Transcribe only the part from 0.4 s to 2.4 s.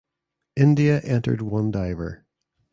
India entered one diver.